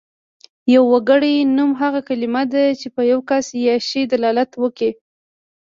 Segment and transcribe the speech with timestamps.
[0.75, 4.91] يوګړی نوم هغه کلمه ده چې په يو کس يا شي دلالت وکړي.